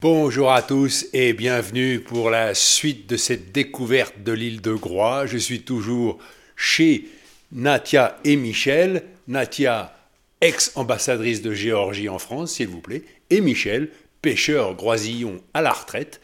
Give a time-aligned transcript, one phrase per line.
[0.00, 5.26] Bonjour à tous et bienvenue pour la suite de cette découverte de l'île de Groix.
[5.26, 6.18] Je suis toujours
[6.54, 7.08] chez
[7.50, 9.02] Natia et Michel.
[9.26, 9.98] Natia,
[10.40, 13.90] ex-ambassadrice de Géorgie en France, s'il vous plaît, et Michel,
[14.22, 16.20] pêcheur groisillon à la retraite.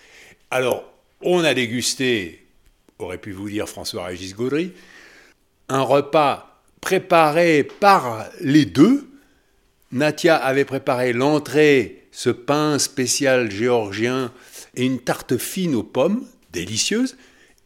[0.53, 0.85] Alors,
[1.21, 2.47] on a dégusté,
[3.01, 4.71] aurait pu vous dire François-Régis Gaudry,
[5.69, 9.11] un repas préparé par les deux.
[9.91, 14.33] Natia avait préparé l'entrée ce pain spécial géorgien
[14.77, 17.17] et une tarte fine aux pommes, délicieuse,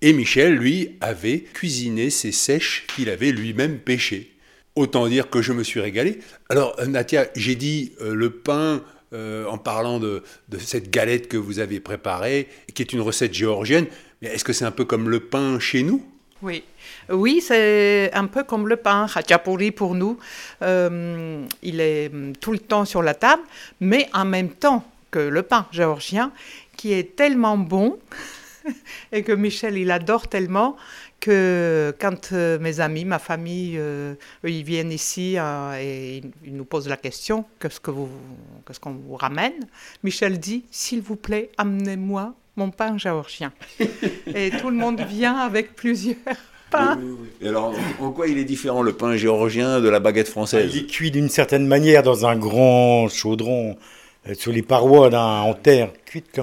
[0.00, 4.32] et Michel, lui, avait cuisiné ces sèches qu'il avait lui-même pêchées.
[4.74, 6.20] Autant dire que je me suis régalé.
[6.48, 8.82] Alors, euh, Natia, j'ai dit euh, le pain
[9.12, 13.34] euh, en parlant de, de, cette galette que vous avez préparée, qui est une recette
[13.34, 13.86] géorgienne.
[14.22, 16.02] Mais est-ce que c'est un peu comme le pain chez nous?
[16.40, 16.62] Oui,
[17.10, 20.18] oui, c'est un peu comme le pain khachapuri pour nous.
[20.62, 23.42] Euh, il est tout le temps sur la table,
[23.80, 26.32] mais en même temps que le pain géorgien,
[26.76, 27.98] qui est tellement bon
[29.12, 30.76] et que Michel, il adore tellement
[31.20, 34.14] que quand euh, mes amis, ma famille, euh,
[34.44, 39.66] ils viennent ici euh, et ils nous posent la question qu'est-ce qu'on vous ramène?
[40.04, 43.52] Michel dit s'il vous plaît, amenez-moi mon pain géorgien.
[44.34, 46.16] et tout le monde vient avec plusieurs
[46.70, 46.98] pains.
[47.00, 50.28] Oui, oui, Et alors, en quoi il est différent le pain géorgien de la baguette
[50.28, 53.76] française Il est cuit d'une certaine manière dans un grand chaudron
[54.34, 56.40] sur les parois d'un, en terre cuite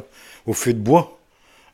[0.48, 1.20] au feu de bois.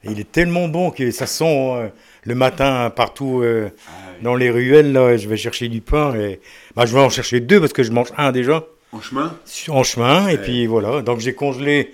[0.03, 1.87] Et il est tellement bon que ça sent euh,
[2.23, 4.23] le matin partout euh, ah, oui.
[4.23, 4.91] dans les ruelles.
[4.91, 6.39] Là, je vais chercher du pain et
[6.75, 8.65] bah, je vais en chercher deux parce que je mange un déjà.
[8.91, 9.37] En chemin?
[9.69, 10.27] En chemin.
[10.27, 11.03] Et puis voilà.
[11.03, 11.93] Donc j'ai congelé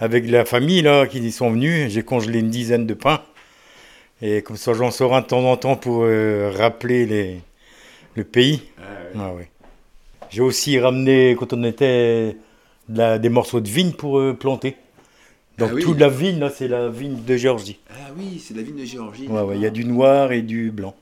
[0.00, 1.90] avec la famille là qui y sont venus.
[1.92, 3.22] J'ai congelé une dizaine de pains.
[4.22, 7.40] Et comme ça, j'en sors un de temps en temps pour euh, rappeler les,
[8.14, 8.62] le pays.
[8.78, 8.82] Ah,
[9.14, 9.20] oui.
[9.20, 9.44] Ah, oui.
[10.30, 12.36] J'ai aussi ramené, quand on était,
[12.88, 14.76] de la, des morceaux de vigne pour euh, planter.
[15.58, 15.82] Donc Ah oui.
[15.82, 17.78] toute la vigne, là, c'est la vigne de Géorgie.
[17.90, 19.28] Ah oui, c'est la vigne de Géorgie.
[19.28, 20.94] Ouais, ouais, il y a du noir et du blanc.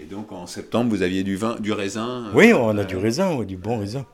[0.00, 2.26] Et donc en septembre, vous aviez du vin, du raisin.
[2.26, 4.06] euh, Oui, on a euh, du raisin, ouais, du bon raisin.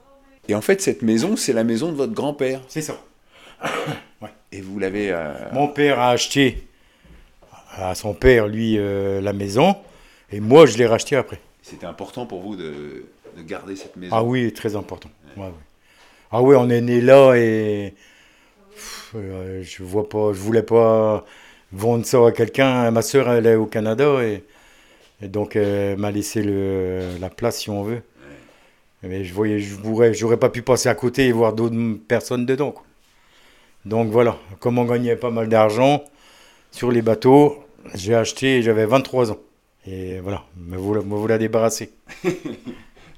[0.48, 2.60] Et en fait, cette maison, c'est la maison de votre grand-père.
[2.68, 2.98] C'est ça.
[4.52, 5.10] Et vous l'avez.
[5.10, 6.66] euh, Mon père a acheté
[7.76, 9.76] à son père, lui, euh, la maison.
[10.30, 11.40] Et moi, je l'ai racheté après.
[11.62, 13.04] C'était important pour vous de,
[13.36, 14.14] de garder cette maison?
[14.16, 15.10] Ah oui, très important.
[15.36, 15.50] Ouais, ouais.
[16.30, 17.94] Ah oui, on est né là et
[18.74, 21.24] pff, euh, je vois pas, je voulais pas
[21.72, 22.90] vendre ça à quelqu'un.
[22.90, 24.44] Ma sœur, elle est au Canada et,
[25.22, 28.02] et donc elle m'a laissé le, la place si on veut.
[29.02, 29.76] Mais je voyais, je
[30.12, 31.76] j'aurais pas pu passer à côté et voir d'autres
[32.08, 32.72] personnes dedans.
[32.72, 32.84] quoi.
[33.84, 36.04] Donc voilà, comme on gagnait pas mal d'argent
[36.70, 37.62] sur les bateaux,
[37.94, 39.38] j'ai acheté, j'avais 23 ans.
[39.86, 41.90] Et voilà, me voilà, me voilà débarrassé.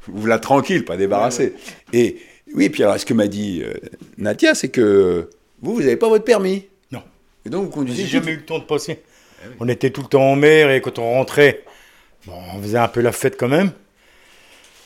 [0.09, 1.55] Vous la tranquille, pas débarrassé.
[1.93, 2.17] Et
[2.55, 3.75] oui, puis alors, ce que m'a dit euh,
[4.19, 6.67] Nadia, c'est que vous, vous n'avez pas votre permis.
[6.93, 7.03] Non.
[7.45, 8.05] Et donc, vous conduisez.
[8.05, 9.01] J'ai jamais eu le temps de passer.
[9.61, 11.63] On était tout le temps en mer et quand on rentrait,
[12.27, 13.73] bon, on faisait un peu la fête quand même.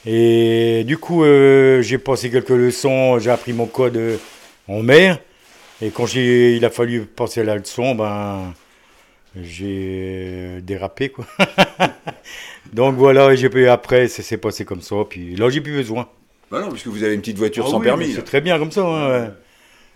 [0.07, 4.17] Et du coup, euh, j'ai passé quelques leçons, j'ai appris mon code euh,
[4.69, 5.19] en mer.
[5.83, 8.53] Et quand j'ai, il a fallu passer la leçon, ben,
[9.37, 11.27] j'ai dérapé quoi.
[12.73, 14.97] Donc voilà, pu- après, ça s'est passé comme ça.
[15.09, 16.09] Puis là, j'ai plus besoin.
[16.51, 18.13] Bah non, puisque vous avez une petite voiture Ah sans oui, permis.
[18.13, 18.83] C'est très bien comme ça.
[18.85, 19.31] hein, ouais.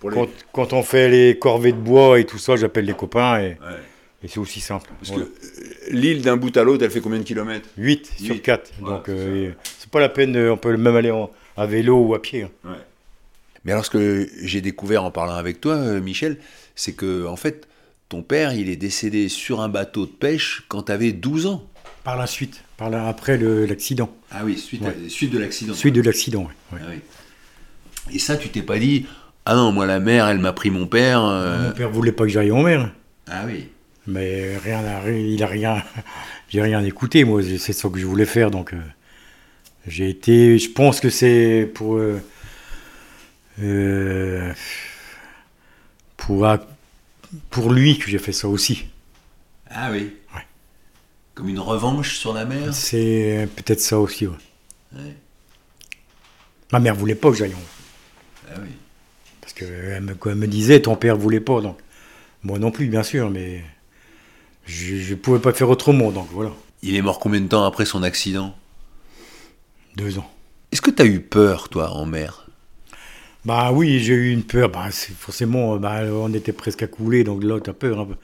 [0.00, 2.94] Pour les- quand, quand on fait les corvées de bois et tout ça, j'appelle les
[2.94, 3.56] copains et, Ouais.
[4.22, 4.90] et c'est aussi simple.
[5.00, 5.26] Parce Voilà.
[5.26, 7.68] que euh, l'île d'un bout à l'autre, elle fait combien de kilomètres?
[7.76, 8.40] 8 sur Huit.
[8.42, 8.72] 4.
[8.80, 9.50] Voilà, Donc c'est euh,
[9.90, 12.42] pas la peine, on peut même aller en- à vélo ou à pied.
[12.44, 12.50] hein.
[12.64, 12.76] Ouais.
[13.64, 16.38] Mais alors, ce que j'ai découvert en parlant avec toi, euh, Michel,
[16.74, 17.66] c'est que, en fait,
[18.08, 21.64] ton père, il est décédé sur un bateau de pêche quand tu avais 12 ans.
[22.04, 24.14] Par la suite, par la, après l'accident.
[24.30, 24.88] Ah oui, suite, Ouais.
[25.06, 25.72] à- suite de l'accident.
[25.74, 26.78] Suite de l'accident, ouais.
[26.82, 26.96] Ah oui.
[28.14, 29.06] Et ça, tu t'es pas dit,
[29.46, 31.24] ah non, moi, la mère, elle m'a pris mon père.
[31.24, 32.92] euh, Mon père voulait pas que j'aille en mer,
[33.26, 33.68] Ah oui.
[34.06, 35.82] mais rien, n'a- il a rien,
[36.50, 37.24] j'ai rien écouté.
[37.24, 38.78] Moi, c'est ça que je voulais faire, donc euh,
[39.86, 40.58] j'ai été.
[40.58, 42.20] Je pense que c'est pour euh,
[43.62, 44.52] euh,
[47.50, 48.86] pour lui que j'ai fait ça aussi.
[49.70, 50.14] Ah oui.
[50.34, 50.46] Ouais.
[51.34, 54.26] Comme une revanche sur la mer C'est peut-être ça aussi.
[54.26, 54.36] ouais.
[54.94, 55.16] Ouais.
[56.72, 58.70] Ma mère voulait pas que j'aille en Ah oui.
[59.40, 61.78] Parce qu'elle me, elle me disait, ton père voulait pas, donc.
[62.42, 63.64] Moi non plus, bien sûr, mais
[64.66, 66.50] je ne pouvais pas faire autrement, donc voilà.
[66.82, 68.54] Il est mort combien de temps après son accident?
[69.96, 70.30] Deux ans.
[70.72, 72.43] Est-ce que tu as eu peur, toi, en mer?
[73.44, 74.70] Bah oui, j'ai eu une peur.
[74.70, 78.06] Bah, forcément, bah, on était presque à couler, donc là, tu as peur.
[78.06, 78.14] peu.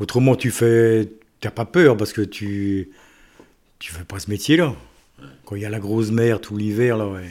[0.00, 1.08] Autrement, tu fais.
[1.40, 2.90] T'as pas peur parce que tu.
[3.80, 4.74] Tu fais pas ce métier-là.
[5.46, 7.30] Quand il y a la grosse mer tout l'hiver, là, ouais.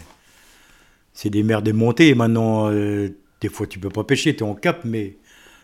[1.13, 2.13] C'est des mers démontées.
[2.15, 3.09] Maintenant, euh,
[3.41, 5.15] des fois, tu peux pas pêcher, tu es en cap, mais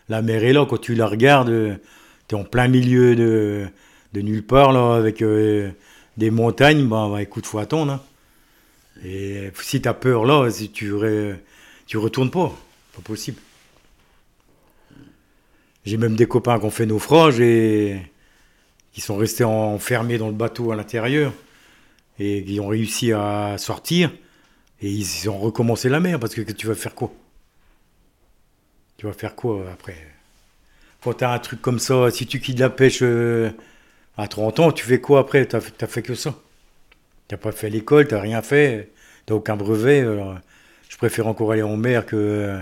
[0.08, 0.66] la mer est là.
[0.68, 1.80] Quand tu la regardes,
[2.28, 3.66] tu es en plein milieu de,
[4.12, 5.70] de nulle part, là, avec euh,
[6.16, 6.86] des montagnes.
[6.88, 7.92] Bah, bah, écoute, faut attendre.
[7.92, 8.00] hein.
[9.04, 11.34] Et si tu as peur là, si tu, re-
[11.86, 12.56] tu retournes pas.
[12.94, 13.40] Pas possible.
[15.84, 18.00] J'ai même des copains qui ont fait naufrage et
[18.92, 21.32] qui sont restés enfermés dans le bateau à l'intérieur
[22.18, 24.10] et qui ont réussi à sortir
[24.80, 27.12] et ils ont recommencé la mer parce que tu vas faire quoi?
[28.96, 29.96] Tu vas faire quoi après?
[31.02, 33.50] Quand tu as un truc comme ça, si tu quittes la pêche euh,
[34.16, 35.46] à 30 ans, tu fais quoi après?
[35.46, 36.34] Tu as, fait que ça.
[37.28, 38.90] Tu pas fait l'école, tu rien fait,
[39.26, 40.00] tu aucun brevet.
[40.00, 40.38] alors,
[40.94, 42.60] je préfère encore aller en mer que euh,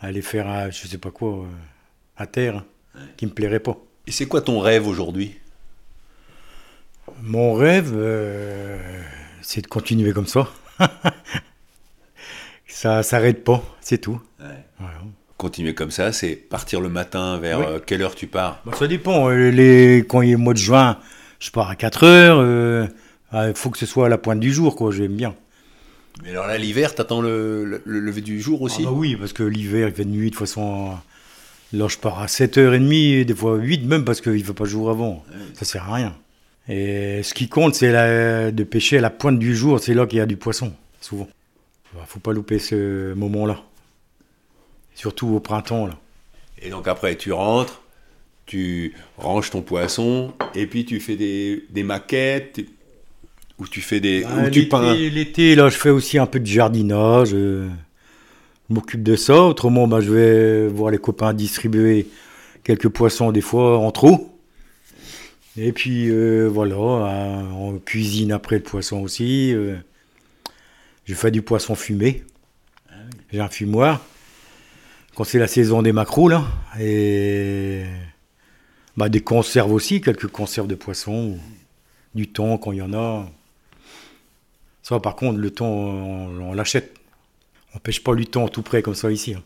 [0.00, 1.46] aller faire, un- je sais pas quoi, euh,
[2.16, 2.64] à terre,
[3.16, 3.76] qui me plairait pas.
[4.08, 5.38] Et c'est quoi ton rêve aujourd'hui?
[7.22, 9.00] Mon rêve, euh,
[9.42, 10.48] c'est de continuer comme ça.
[12.66, 14.20] ça s'arrête pas, c'est tout.
[14.38, 14.98] Voilà.
[15.36, 17.64] Continuer comme ça, c'est partir le matin vers Oui.
[17.68, 18.60] euh, quelle heure tu pars?
[18.64, 19.28] Bah, ça dépend.
[19.30, 20.98] euh, Les, quand il est le mois de juin,
[21.38, 22.38] je pars à 4 heures.
[22.40, 22.86] euh,
[23.32, 24.90] Il faut que ce soit à la pointe du jour, quoi.
[24.90, 25.34] J'aime bien.
[26.22, 29.16] Mais alors là, l'hiver, t'attends le, le- le lever du jour aussi Ah bah oui,
[29.16, 30.96] parce que l'hiver, il fait nuit, de toute façon.
[31.72, 34.88] Là, je pars à 7h30, des fois 8 même, parce qu'il ne fait pas jour
[34.90, 35.24] avant.
[35.54, 36.16] Ça sert à rien.
[36.68, 37.92] Et ce qui compte, c'est
[38.52, 39.78] de pêcher à la pointe du jour.
[39.80, 41.28] C'est là qu'il y a du poisson, souvent.
[41.94, 43.60] Il faut pas louper ce moment-là.
[44.94, 45.98] Surtout au printemps, là.
[46.62, 47.82] Et donc après, tu rentres,
[48.46, 52.60] tu ranges ton poisson, et puis tu fais des, des maquettes,
[53.58, 54.24] ou tu fais des...
[54.24, 54.94] Ah, ou tu l'été- peins.
[54.94, 57.30] L'été, là, je fais aussi un peu de jardinage.
[57.34, 57.68] euh,
[58.68, 59.42] je m'occupe de ça.
[59.44, 62.06] Autrement, bah, je vais voir les copains distribuer
[62.64, 64.32] quelques poissons, des fois en trop.
[65.56, 69.54] Et puis, euh, voilà, euh, on cuisine après le poisson aussi.
[69.54, 69.76] euh,
[71.04, 72.24] je fais du poisson fumé.
[73.32, 74.00] J'ai un fumoir.
[75.14, 76.44] Quand c'est la saison des macros, là.
[76.78, 77.84] Et
[78.98, 81.38] bah, des conserves aussi, quelques conserves de poisson.
[82.14, 83.30] Du thon quand il y en a.
[84.88, 86.94] Ça, par contre, le thon, on, on l'achète.
[87.74, 89.34] On pêche pas du thon tout près comme ça ici.
[89.34, 89.42] hein.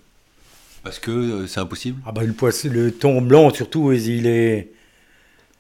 [0.83, 4.71] Parce que euh, c'est impossible Ah bah, le, poisson, le thon blanc, surtout, il est,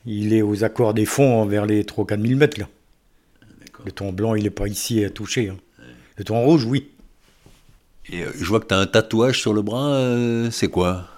[0.04, 2.60] il est aux accords des fonds vers les 3-4 000 mètres.
[2.60, 2.68] Là.
[3.86, 5.48] Le thon blanc, il n'est pas ici à toucher.
[5.48, 5.56] hein.
[6.18, 6.90] Le thon rouge, oui.
[8.10, 11.08] Et euh, je vois que tu as un tatouage sur le bras, euh, c'est quoi?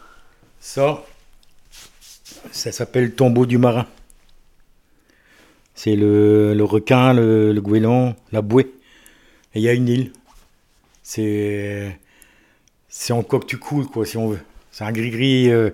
[0.61, 1.03] Ça,
[2.53, 3.89] ça s'appelle le tombeau du marin.
[5.75, 8.73] C'est le, le requin, le, le goéland, la bouée.
[9.55, 10.13] Et il y a une île.
[11.03, 11.99] C'est
[12.89, 14.41] c'est en coque tu coules, quoi, si on veut.
[14.71, 15.51] C'est un gris-gris.
[15.51, 15.71] euh.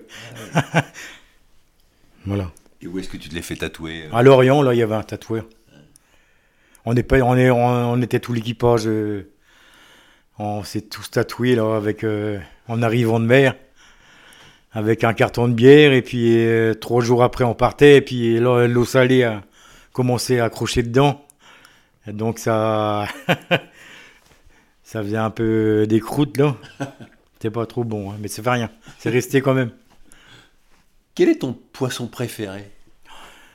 [2.27, 2.51] voilà.
[2.81, 4.17] Et où est-ce que tu te l'es fait tatouer euh?
[4.17, 5.45] À Lorient, là, il y avait un tatoueur.
[6.85, 8.87] On, est pas, on, est, on, était tout l'équipage.
[8.87, 9.29] euh,
[10.39, 12.07] on s'est tous tatoués, là, avec,
[12.69, 13.57] en arrivant de mer,
[14.73, 15.93] avec un carton de bière.
[15.93, 16.47] Et puis,
[16.81, 17.97] trois jours après, on partait.
[17.97, 19.39] Et puis, là, l'eau salée
[19.93, 21.25] commencé à accrocher dedans.
[22.07, 23.07] Et donc, ça.
[24.83, 26.57] ça faisait un peu des croûtes, là.
[27.35, 28.71] C'était pas trop bon, hein, mais ça fait rien.
[28.99, 29.71] C'est resté quand même.
[31.15, 32.71] Quel est ton poisson préféré?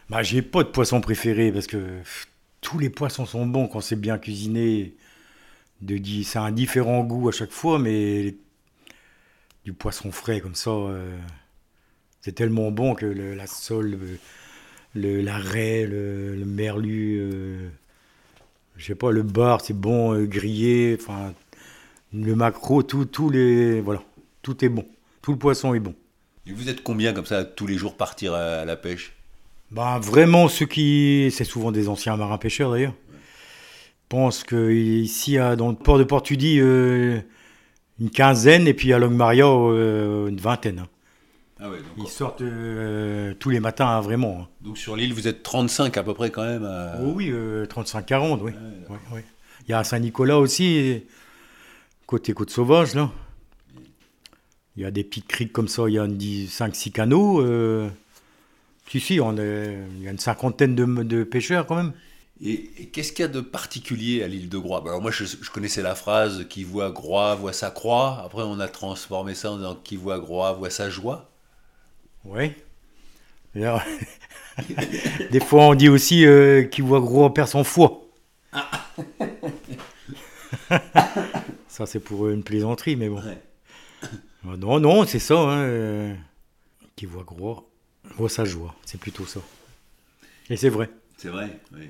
[0.09, 2.27] Bah, j'ai pas de poisson préféré parce que pff,
[2.61, 4.93] tous les poissons sont bons quand c'est bien cuisiné.
[5.81, 8.35] De, di- c'est un différent goût à chaque fois, mais
[9.65, 11.17] du poisson frais comme ça, euh,
[12.21, 14.19] c'est tellement bon que le- la sole, le,
[14.93, 17.69] le- la raie, le, le merlu, euh,
[18.77, 21.33] je sais pas, le bar, c'est bon, euh, grillé, enfin,
[22.13, 24.01] le maquereau, tout, tous les, voilà,
[24.41, 24.85] tout est bon,
[25.21, 25.95] tout le poisson est bon.
[26.45, 29.13] Et vous êtes combien comme ça tous les jours partir à, à la pêche?
[29.71, 31.29] Ben, vraiment, ceux qui.
[31.31, 32.93] C'est souvent des anciens marins pêcheurs d'ailleurs.
[34.09, 37.19] Pensent que ici, dans le port de Portudie, euh,
[37.99, 40.79] une quinzaine, et puis à Longmaria, euh, une vingtaine.
[40.79, 40.87] hein.
[41.59, 44.39] Ah ouais, Ils sortent euh, tous les matins, hein, vraiment.
[44.41, 44.47] hein.
[44.61, 47.65] Donc sur l'île, vous êtes 35 à peu près quand même à- Oh oui, euh,
[47.65, 48.51] 35-40, oui.
[48.89, 49.25] Ouais, ouais.
[49.67, 51.03] Il y a Saint-Nicolas aussi,
[52.07, 53.11] côté côte sauvage, là.
[54.75, 57.41] Il y a des petites criques comme ça, il y a 5-6 canaux.
[57.41, 57.89] euh,
[58.89, 61.93] Si, si, on est- il y a une cinquantaine de, de pêcheurs quand même.
[62.41, 64.81] Et, et qu'est-ce qu'il y a de particulier à l'île de Groix?
[64.85, 68.21] Alors moi, je, je connaissais la phrase qui voit Groix voit sa croix.
[68.25, 71.29] Après, on a transformé ça en disant qui voit Groix voit sa joie.
[72.25, 72.51] Oui.
[75.31, 78.01] Des fois, on dit aussi euh, qui voit gros perd son foie.
[81.67, 83.21] ça, c'est pour une plaisanterie, mais bon.
[83.21, 83.37] Ouais.
[84.47, 85.35] Ah Non, non, c'est ça.
[85.35, 86.13] hein, euh,
[86.95, 87.69] qui voit gros
[88.15, 88.75] voit sa joie.
[88.85, 89.39] C'est plutôt ça.
[90.49, 90.89] Et c'est vrai.
[91.17, 91.89] C'est vrai, oui.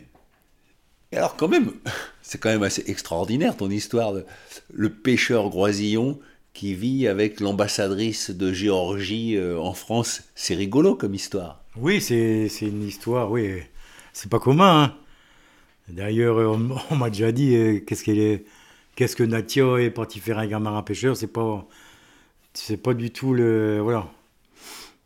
[1.12, 1.72] Et alors quand même,
[2.22, 4.26] c'est quand même assez extraordinaire ton histoire de
[4.74, 6.20] le pêcheur groisillon
[6.54, 10.24] qui vit avec l'ambassadrice de Géorgie euh, en France.
[10.36, 11.64] C'est rigolo comme histoire.
[11.76, 13.60] Oui, c'est c'est une histoire, oui.
[14.14, 14.84] C'est pas commun.
[14.84, 14.96] hein.
[15.90, 18.46] D'ailleurs, euh, on, on m'a déjà dit euh, qu'est-ce qu'elle est,
[18.96, 21.18] qu'est-ce que Natia est parti faire un marin pêcheur.
[21.18, 21.68] C'est pas,
[22.54, 24.08] c'est pas du tout le, voilà.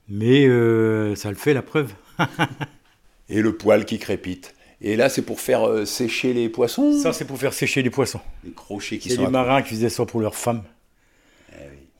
[0.09, 1.93] Mais euh, ça le fait la preuve.
[3.29, 4.53] Et le poil qui crépite.
[4.79, 6.93] Et là, c'est pour faire euh, sécher les poissons?
[7.01, 8.21] Ça, c'est pour faire sécher les poissons.
[8.43, 9.21] Les crochets qui C'est sont...
[9.21, 10.63] les à- marins qui faisaient ça pour leurs femmes.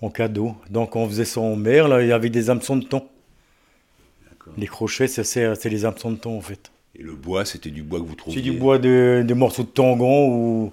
[0.02, 0.56] En cadeau.
[0.70, 3.08] Donc on faisait ça en mer, là, il y avait des hameçons de thon.
[4.58, 6.72] Les crochets, ça, c'est c'est les hameçons de thon en fait.
[6.98, 8.40] Et le bois, c'était du bois que vous trouviez?
[8.40, 10.72] C'est du bois de, de morceaux de tangon ou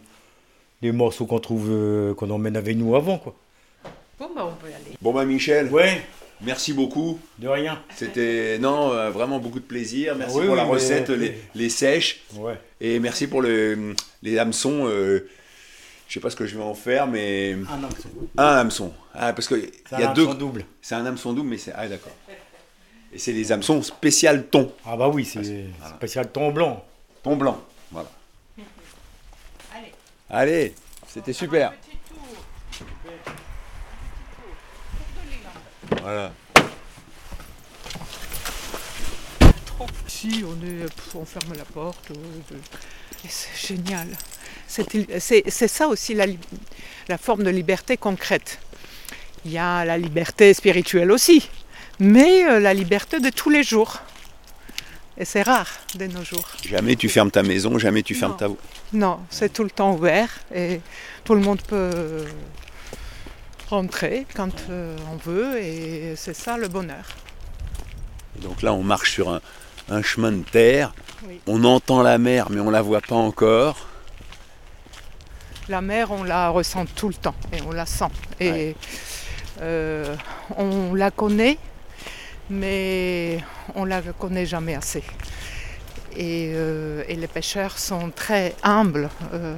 [0.80, 3.34] des morceaux qu'on trouve, euh, qu'on emmène avec nous avant, quoi.
[4.18, 4.96] Bon, bah, on peut y aller.
[5.02, 6.00] Bon bah Michel, Ouais,
[6.40, 7.18] merci beaucoup.
[7.38, 7.82] de rien.
[7.96, 10.14] C'était non euh, vraiment beaucoup de plaisir.
[10.16, 12.20] Merci Oui, pour oui, la mais- recette, les, les sèches.
[12.36, 12.54] Ouais.
[12.80, 14.86] Et merci pour le, les hameçons.
[14.86, 15.28] euh,
[16.14, 18.08] je sais pas ce que je vais en faire, mais Un hameçon.
[18.38, 18.92] un hameçon.
[19.14, 20.22] Ah, parce que il C'est y a un deux.
[20.22, 20.64] hameçon double.
[20.80, 22.12] C'est un hameçon double, mais c'est ah d'accord.
[23.12, 25.40] Et c'est les hameçons spécial thon, Ah bah oui, c'est
[25.80, 25.96] voilà.
[25.96, 26.84] spécial thon blanc.
[27.24, 27.60] thon blanc.
[27.90, 28.08] Voilà.
[29.74, 29.92] Allez.
[30.30, 30.74] Allez,
[31.08, 31.72] c'était super.
[31.72, 32.84] Petit tour.
[36.00, 36.32] Voilà.
[39.66, 39.86] Trop.
[40.06, 42.12] Si, on, est, on ferme la porte.
[42.12, 42.56] euh,
[43.28, 44.06] c'est génial.
[45.18, 48.58] C'est ça aussi la, forme de liberté concrète.
[49.44, 51.48] Il y a la liberté spirituelle aussi,
[52.00, 54.00] mais euh, la liberté de tous les jours.
[55.16, 56.48] Et c'est rare de nos jours.
[56.66, 58.38] Jamais tu fermes ta maison, jamais tu fermes Non.
[58.38, 58.48] ta.
[58.92, 60.80] Non, c'est tout le temps ouvert et
[61.24, 62.24] tout le monde peut
[63.68, 67.04] rentrer quand euh, on veut et c'est ça le bonheur.
[68.36, 69.40] Et donc là, on marche sur un,
[69.88, 70.92] un chemin de terre.
[71.28, 71.40] Oui.
[71.46, 73.86] On entend la mer, mais on la voit pas encore.
[75.68, 78.10] La mer, on la ressent tout le temps et on la sent.
[78.38, 78.76] Et Ouais.
[79.62, 80.14] euh,
[80.56, 81.56] on la connaît,
[82.50, 83.38] mais
[83.74, 85.02] on la connaît jamais assez.
[86.16, 89.56] Et, euh, et les pêcheurs sont très humbles euh,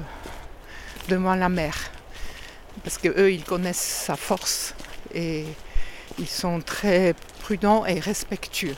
[1.09, 1.75] devant la mer.
[2.85, 4.75] Parce qu'eux, ils connaissent sa force
[5.13, 5.45] et
[6.19, 8.77] ils sont très prudents et respectueux.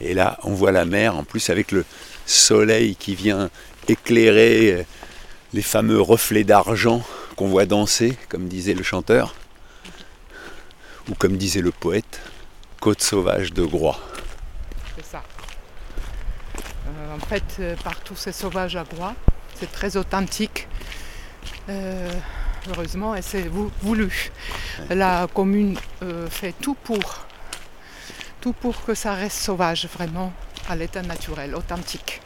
[0.00, 1.84] Et là, on voit la mer, en plus avec le
[2.30, 3.50] soleil qui vient
[3.88, 4.82] éclairer euh,
[5.52, 7.02] les fameux reflets d'argent
[7.36, 9.34] qu'on voit danser, comme disait le chanteur,
[11.08, 12.20] ou comme disait le poète,
[12.80, 13.98] côte sauvage de Groix.
[14.96, 15.22] C'est ça.
[16.86, 19.14] Euh, en fait, euh, partout c'est sauvage à Groix.
[19.58, 20.68] C'est très authentique.
[21.68, 22.10] Euh,
[22.68, 24.30] heureusement, et c'est vou- voulu.
[24.88, 25.76] La commune
[26.30, 27.26] fait tout pour,
[28.40, 30.32] tout pour que ça reste sauvage, vraiment,
[30.70, 32.20] à l'état naturel, authentique.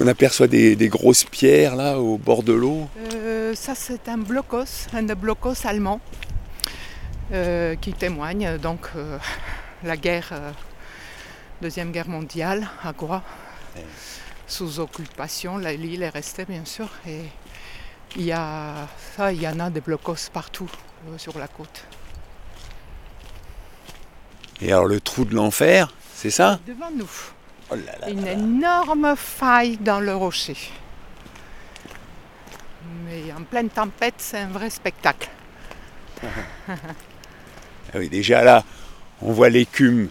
[0.00, 2.88] On aperçoit des, des grosses pierres là au bord de l'eau.
[3.14, 6.00] Euh, ça, c'est un blocos, un blocos allemand,
[7.32, 9.18] euh, qui témoigne donc euh,
[9.84, 10.32] la guerre,
[11.60, 13.22] deuxième guerre mondiale à Groix,
[13.76, 13.82] Ouais.
[14.46, 15.56] sous occupation.
[15.56, 17.22] La- L'île est restée bien sûr, et
[18.16, 20.70] il y a ça, il y en a des blocos partout
[21.16, 21.84] sur la côte.
[24.62, 27.10] Et alors le trou de l'enfer, c'est ça Devant nous,
[27.70, 30.56] Oh là là une là énorme faille dans le rocher.
[33.06, 35.28] Mais en pleine tempête, c'est un vrai spectacle.
[37.94, 38.64] Ah oui, déjà là,
[39.20, 40.08] on voit l'écume.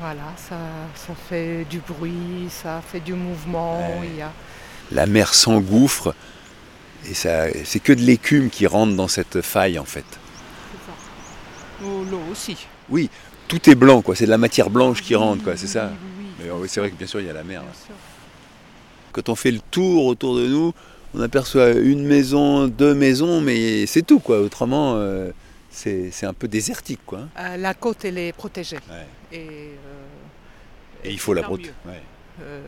[0.00, 0.56] Voilà, ça,
[0.94, 3.80] ça fait du bruit, ça fait du mouvement.
[4.00, 4.08] Ouais.
[4.10, 4.32] Il y a...
[4.92, 6.14] La mer s'engouffre.
[7.06, 10.06] Et ça, c'est que de l'écume qui rentre dans cette faille en fait.
[10.08, 10.96] c'est ça.
[11.84, 12.66] Oh, L'eau aussi.
[12.88, 13.10] Oui,
[13.48, 15.90] tout est blanc quoi, c'est de la matière blanche qui rentre quoi, c'est ça.
[16.38, 17.62] Mais c'est vrai que bien sûr il y a la mer.
[17.62, 17.94] Là.
[19.12, 20.72] Quand on fait le tour autour de nous,
[21.14, 24.40] on aperçoit une maison, deux maisons, mais c'est tout quoi.
[24.40, 25.30] Autrement, euh,
[25.70, 27.20] c'est un peu désertique quoi.
[27.38, 28.76] Euh, la côte, elle est protégée.
[28.76, 29.06] Ouais.
[29.38, 31.72] Et, euh, Et il faut la protéger.
[32.42, 32.60] euh,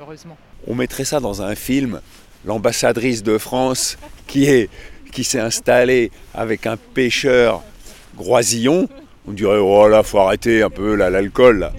[0.00, 0.36] heureusement.
[0.66, 2.00] On mettrait ça dans un film,
[2.44, 4.68] l'ambassadrice de France qui est
[5.12, 7.62] qui s'est installée avec un pêcheur
[8.16, 8.88] groisillon
[9.26, 11.72] On dirait, oh là, faut arrêter un peu l'alcool là.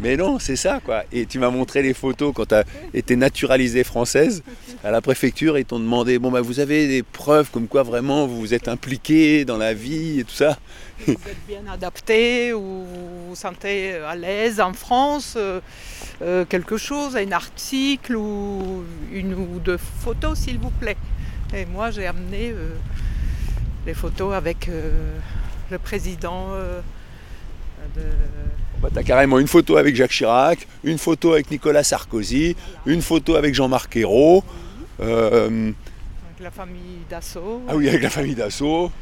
[0.00, 1.02] Mais non, c'est ça quoi.
[1.10, 4.44] Et tu m'as montré les photos quand tu as été naturalisée française
[4.84, 5.58] à la préfecture.
[5.58, 8.68] Ils t'ont demandé, bon bah vous avez des preuves comme quoi vraiment vous vous êtes
[8.68, 10.56] impliqué dans la vie et tout ça.
[11.04, 15.60] Vous êtes bien adapté ou vous vous sentez à l'aise en France euh,
[16.22, 20.96] euh, Quelque chose, un article ou une ou deux photos s'il vous plaît?
[21.52, 22.68] Et moi j'ai amené euh,
[23.84, 24.70] les photos avec
[25.70, 26.48] le président
[27.96, 28.02] de
[28.80, 32.54] bah, tu as carrément une photo avec Jacques Chirac, une photo avec Nicolas Sarkozy,
[32.86, 34.44] une photo avec Jean-Marc Ayrault.
[35.00, 35.72] Euh,
[36.28, 37.62] avec la famille Dassault.
[37.68, 38.92] Ah oui, avec la famille Dassault.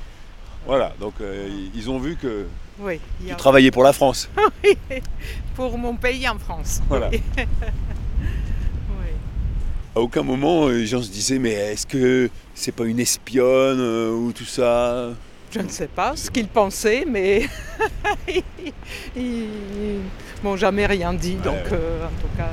[0.67, 2.47] Voilà, donc euh, ils ont vu que
[2.81, 4.31] oui, tu travaillais pour la France.
[4.65, 4.77] oui,
[5.55, 6.81] pour mon pays en France.
[6.89, 7.11] Voilà.
[9.95, 14.11] À aucun moment, les gens se disaient, mais est-ce que c'est pas une espionne euh,
[14.11, 15.09] ou tout ça?
[15.57, 17.49] Je ne sais pas ce qu'ils pensaient, mais
[19.17, 20.01] ils
[20.45, 21.37] m'ont jamais rien dit.
[21.37, 22.51] Donc, euh, en tout cas,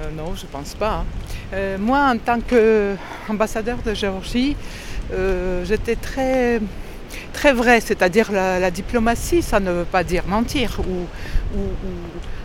[0.00, 0.94] euh, non, je ne pense pas.
[0.94, 1.04] Hein.
[1.52, 4.56] Euh, moi, en tant qu'ambassadeur de Géorgie,
[5.64, 6.60] j'étais très,
[7.32, 11.06] très vrai, c'est-à-dire la, diplomatie, ça ne veut pas dire mentir ou,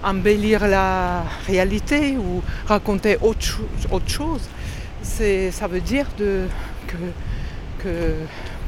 [0.04, 3.60] embellir la réalité ou raconter autre,
[3.92, 4.42] autre chose.
[5.04, 6.48] Ça veut dire de,
[6.88, 8.16] que, que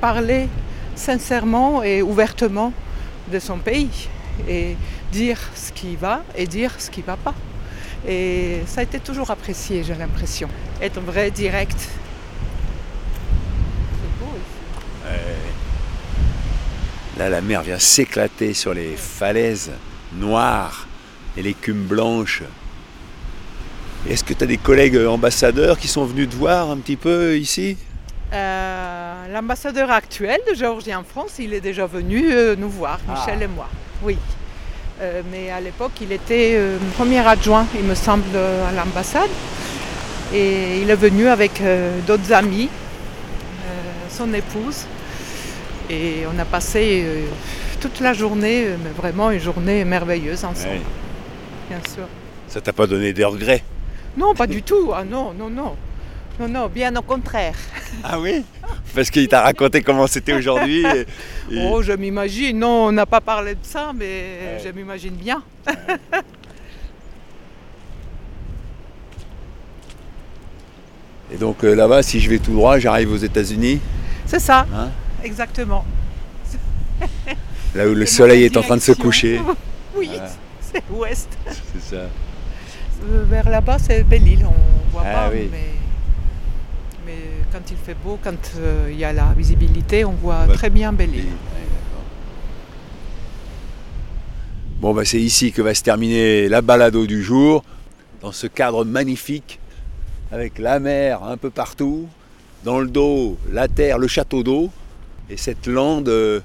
[0.03, 0.49] parler
[0.97, 2.73] sincèrement et ouvertement
[3.31, 4.09] de son pays
[4.49, 4.75] et
[5.13, 7.33] dire ce qui va et dire ce qui ne va pas.
[8.05, 10.49] Et ça a été toujours apprécié, j'ai l'impression.
[10.81, 11.77] Être vrai, direct.
[14.01, 15.09] C'est beau ici.
[17.17, 19.71] Là, la mer vient s'éclater sur les falaises
[20.19, 20.85] noires
[21.37, 22.43] et l'écume blanche.
[24.09, 27.37] Est-ce que tu as des collègues ambassadeurs qui sont venus te voir un petit peu
[27.37, 27.77] ici?
[27.77, 27.92] euh,
[28.33, 33.13] l'ambassadeur actuel de Géorgie en France, il est déjà venu euh, nous voir, ah.
[33.13, 33.67] Michel et moi.
[34.01, 34.17] Oui.
[35.01, 36.59] Euh, mais à l'époque, il était
[36.95, 39.29] premier adjoint, il me semble, à l'ambassade.
[40.33, 41.61] Et il est venu avec
[42.07, 42.69] d'autres amis,
[44.09, 44.85] son épouse.
[45.89, 47.05] Et on a passé
[47.79, 50.81] toute la journée, mais vraiment une journée merveilleuse ensemble.
[51.69, 52.07] Bien sûr.
[52.47, 53.63] Ça t'a pas donné des regrets?
[54.17, 54.91] Non, pas du tout.
[54.95, 55.75] Ah non, non, non.
[56.39, 57.55] Non, non, bien au contraire.
[58.03, 58.43] Ah oui?
[58.95, 60.83] Parce qu'il t'a raconté comment c'était aujourd'hui
[61.55, 62.59] Oh, je m'imagine.
[62.59, 65.43] Non, on n'a pas parlé de ça, mais je m'imagine bien.
[71.33, 73.79] Et donc euh, là-bas, si je vais tout droit, j'arrive aux États-Unis?
[74.25, 74.89] C'est ça, hein?
[75.23, 75.83] Exactement.
[77.73, 79.41] Là où le soleil est en train de se coucher.
[79.97, 80.11] oui,
[80.61, 81.29] c'est ouest.
[81.47, 82.01] C'est ça.
[82.03, 85.49] Euh, vers là-bas, c'est Belle-Île, on voit ah pas, mais
[87.53, 90.91] quand il fait beau, quand euh, il y a la visibilité, on voit très bien
[90.91, 91.27] Belle-Île.
[94.81, 97.63] Bon, bah, c'est ici que va se terminer la balado du jour,
[98.21, 99.59] dans ce cadre magnifique,
[100.31, 102.07] avec la mer un peu partout,
[102.63, 104.71] dans le dos, la terre, le château d'eau,
[105.29, 106.39] et cette lande euh,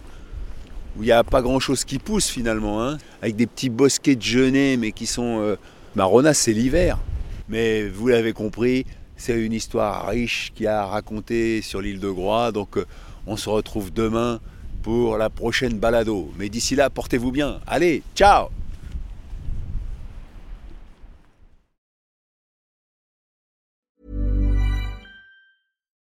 [0.99, 4.23] où il n'y a pas grand-chose qui pousse finalement, hein, avec des petits bosquets de
[4.23, 5.41] genêts, mais qui sont...
[5.41, 5.57] Euh,
[5.97, 6.99] Marona, c'est l'hiver.
[7.49, 8.85] Mais vous l'avez compris,
[9.19, 12.53] c'est une histoire riche qui a raconté sur l'île de Groix.
[12.53, 12.87] Donc euh,
[13.27, 14.41] on se retrouve demain
[14.83, 16.33] pour la prochaine balado.
[16.39, 17.61] Mais d'ici là, portez-vous bien.
[17.67, 18.49] Allez, ciao